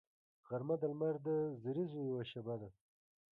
غرمه 0.47 0.75
د 0.79 0.83
لمر 0.91 1.15
د 1.25 1.27
زریزو 1.63 1.99
یوه 2.09 2.23
شیبه 2.31 2.55
ده 2.61 2.69